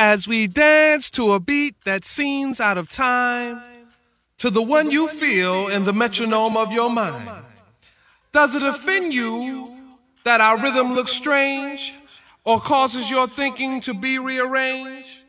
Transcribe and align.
As 0.00 0.28
we 0.28 0.46
dance 0.46 1.10
to 1.10 1.32
a 1.32 1.40
beat 1.40 1.74
that 1.84 2.04
seems 2.04 2.60
out 2.60 2.78
of 2.78 2.88
time, 2.88 3.60
to 4.38 4.48
the 4.48 4.62
one 4.62 4.92
you 4.92 5.08
feel 5.08 5.66
in 5.66 5.82
the 5.82 5.92
metronome 5.92 6.56
of 6.56 6.70
your 6.70 6.88
mind. 6.88 7.28
Does 8.30 8.54
it 8.54 8.62
offend 8.62 9.12
you 9.12 9.76
that 10.22 10.40
our 10.40 10.56
rhythm 10.56 10.94
looks 10.94 11.10
strange 11.10 11.94
or 12.44 12.60
causes 12.60 13.10
your 13.10 13.26
thinking 13.26 13.80
to 13.80 13.92
be 13.92 14.20
rearranged? 14.20 15.24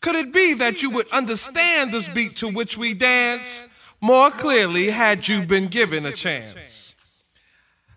Could 0.00 0.14
it 0.14 0.32
be 0.32 0.54
that 0.54 0.80
you 0.80 0.88
would 0.88 1.10
understand 1.12 1.92
this 1.92 2.08
beat 2.08 2.34
to 2.36 2.48
which 2.48 2.78
we 2.78 2.94
dance 2.94 3.62
more 4.00 4.30
clearly 4.30 4.88
had 4.88 5.28
you 5.28 5.42
been 5.42 5.66
given 5.66 6.06
a 6.06 6.12
chance? 6.12 6.94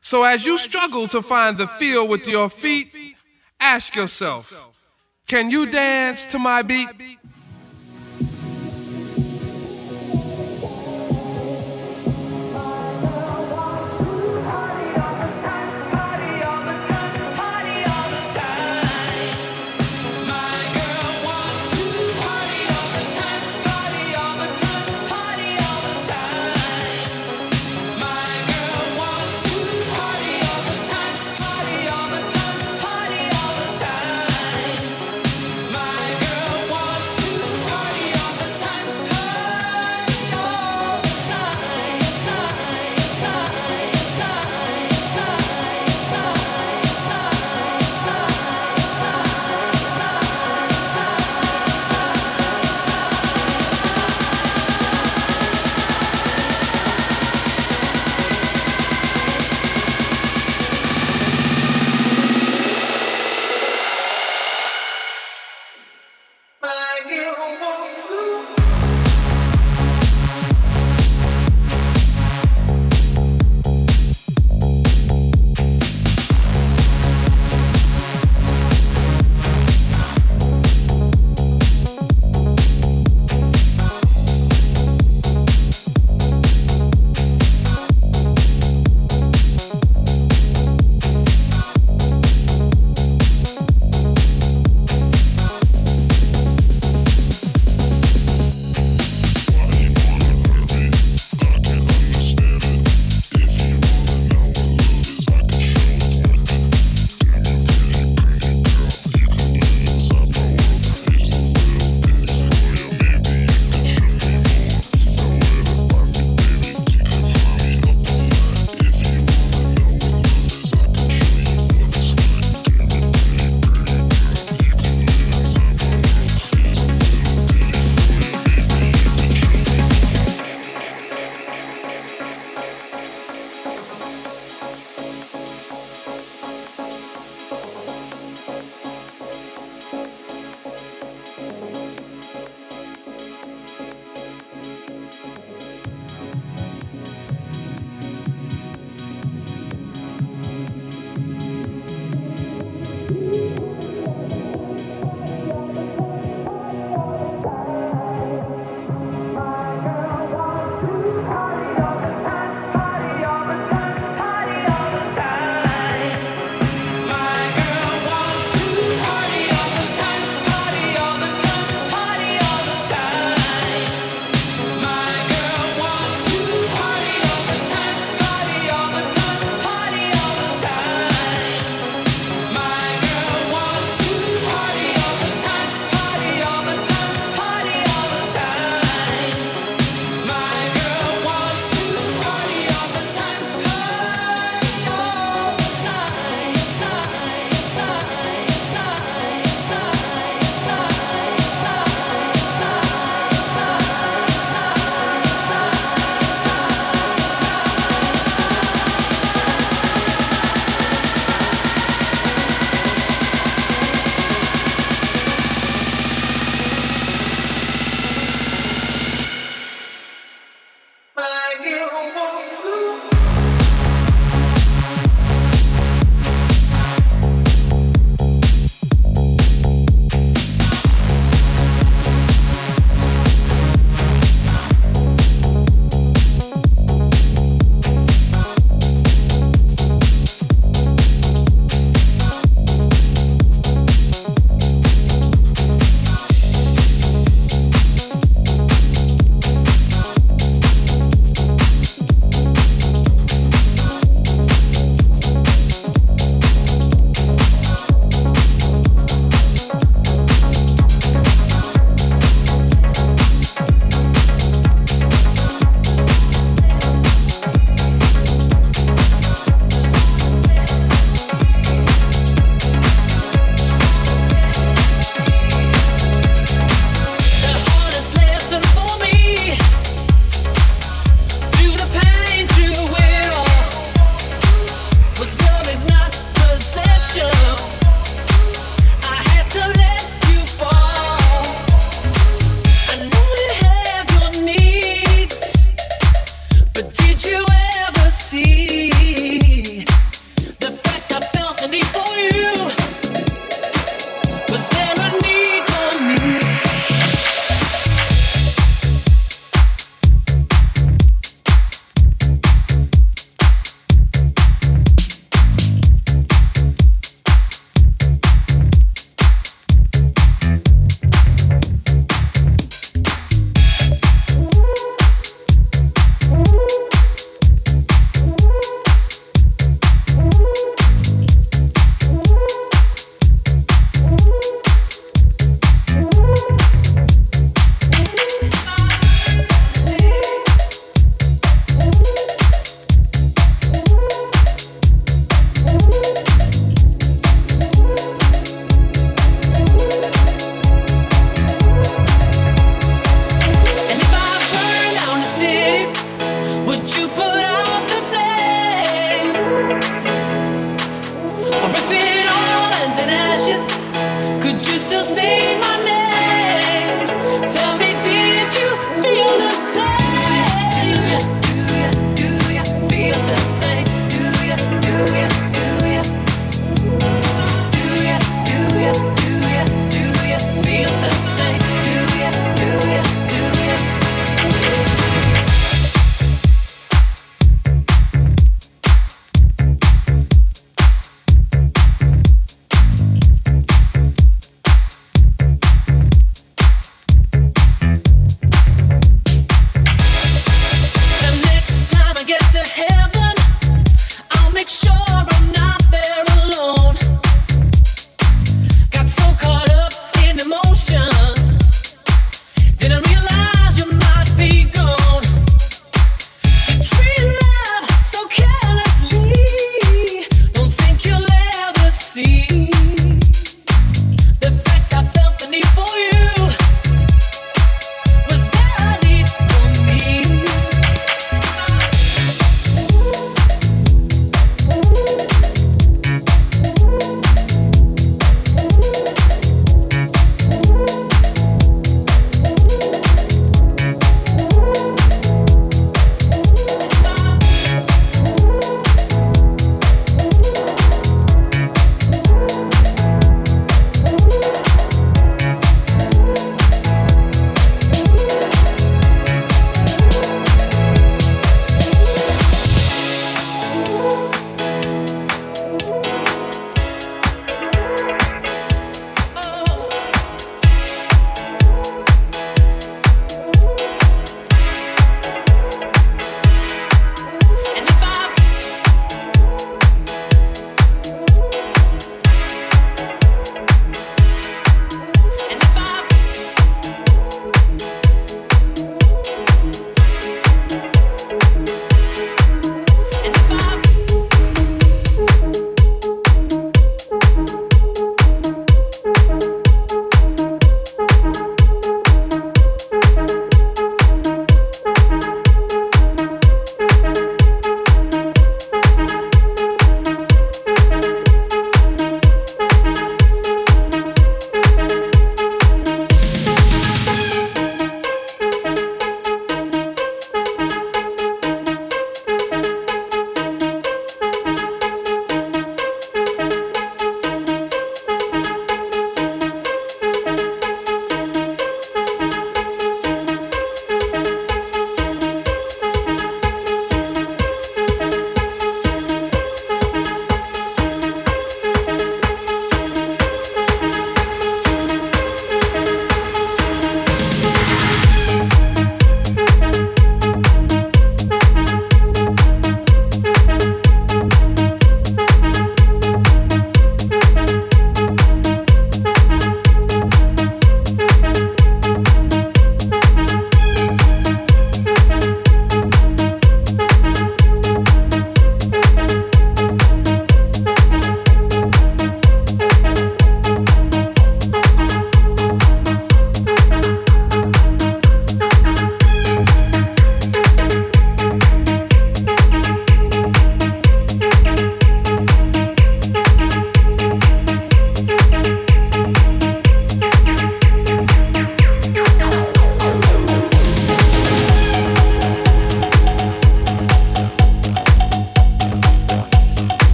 So, 0.00 0.24
as 0.24 0.46
you 0.46 0.56
struggle 0.56 1.06
to 1.08 1.20
find 1.20 1.58
the 1.58 1.66
feel 1.66 2.08
with 2.08 2.26
your 2.26 2.48
feet, 2.48 2.94
ask 3.60 3.94
yourself, 3.94 4.73
can 5.26 5.50
you 5.50 5.66
dance 5.66 6.26
to 6.26 6.38
my 6.38 6.62
beat? 6.62 6.88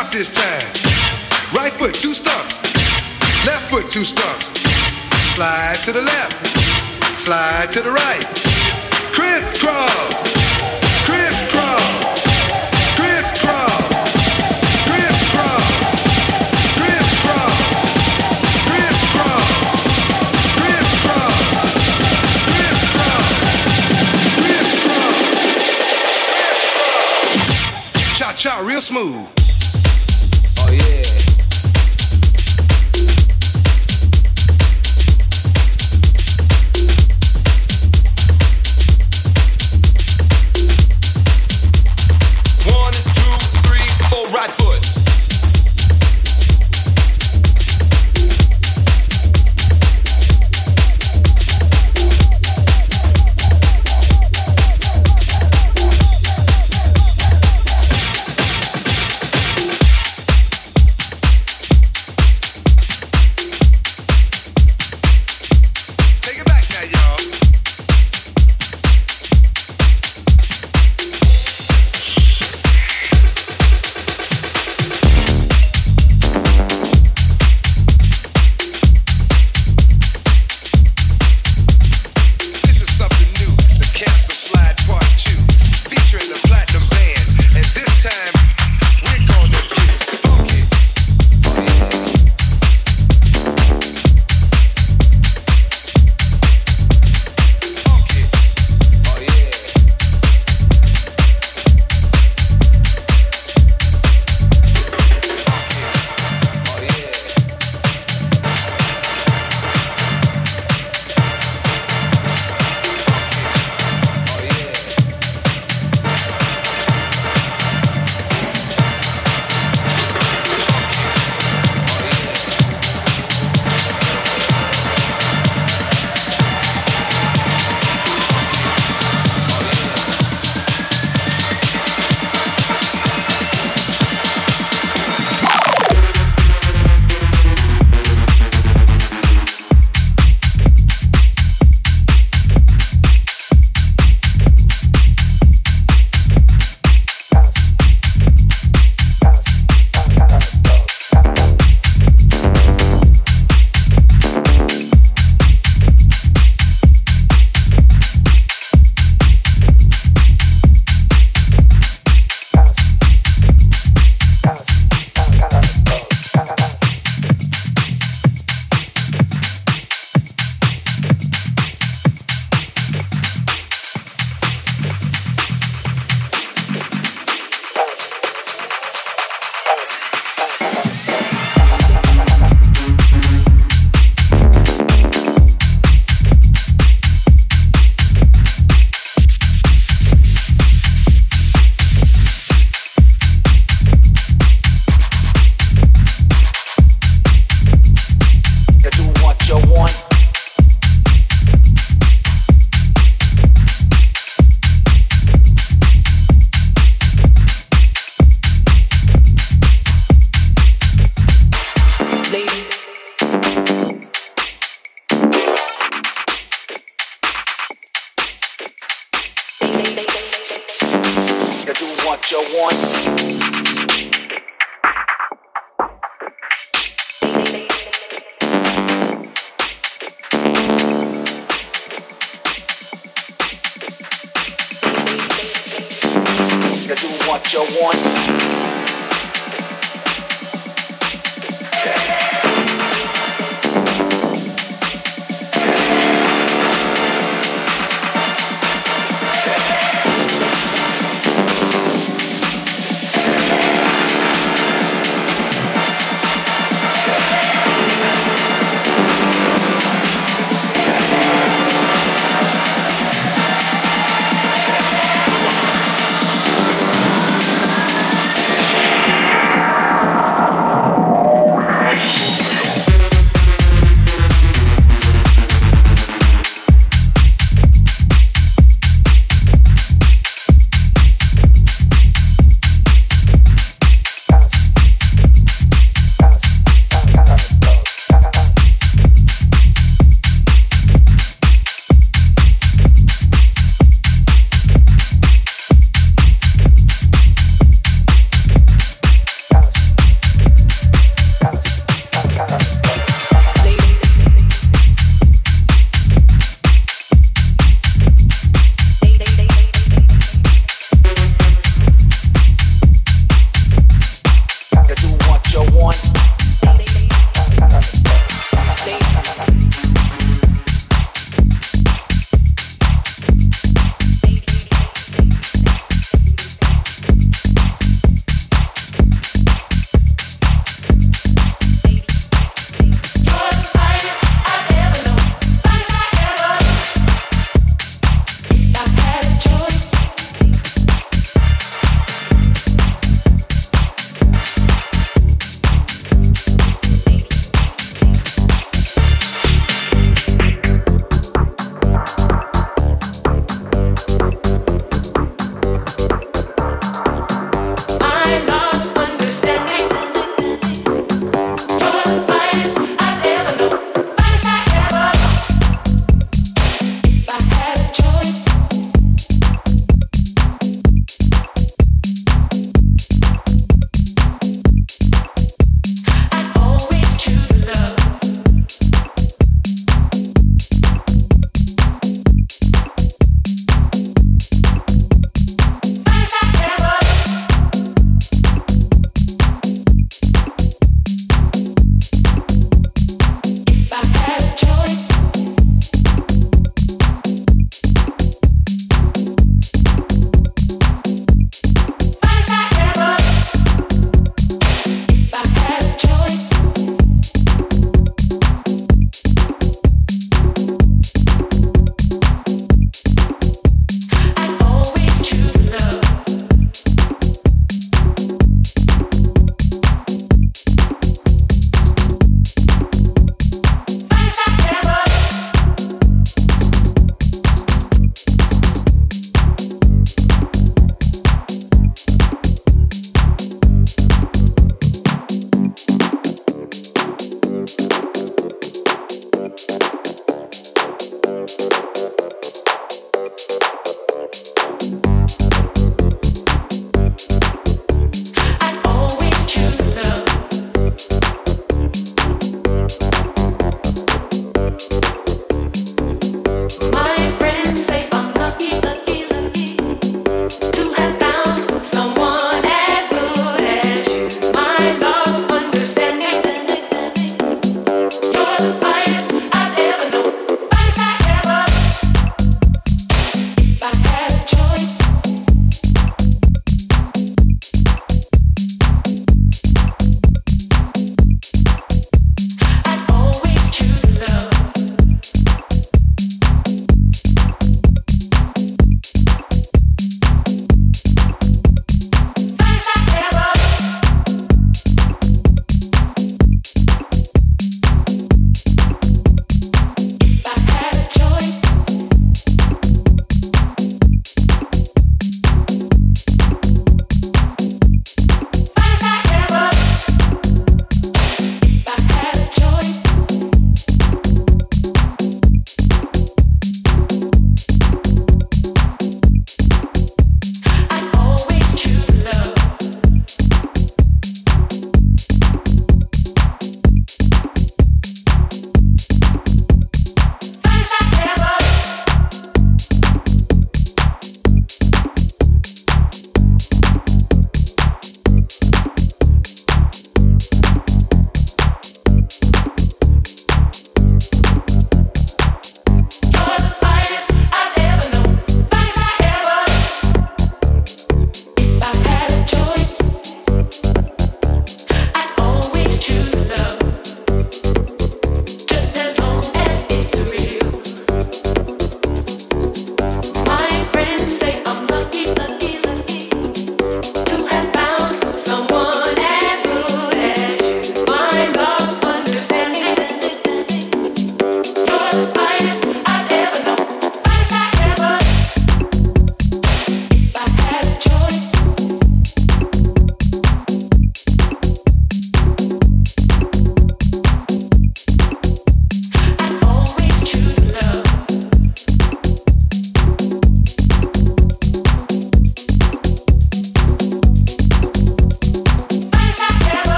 Stop 0.00 0.12
this 0.12 0.30
time. 0.32 0.64
Right 1.54 1.70
foot, 1.70 1.92
two 1.92 2.14
stumps. 2.14 2.62
Left 3.44 3.70
foot, 3.70 3.90
two 3.90 4.02
stumps. 4.02 4.46
Slide 5.34 5.76
to 5.84 5.92
the 5.92 6.00
left. 6.00 6.32
Slide 7.20 7.70
to 7.72 7.82
the 7.82 7.90
right. 7.90 8.24
Crisscross. 9.12 9.92
Crisscross. 11.04 11.84
Crisscross. 12.96 13.92
Crisscross. 14.88 15.68
Crisscross. 16.80 17.60
Crisscross. 18.64 19.52
Crisscross. 20.56 21.44
Crisscross. 24.40 25.20
Cha 28.16 28.32
cha, 28.32 28.64
real 28.64 28.80
smooth. 28.80 29.39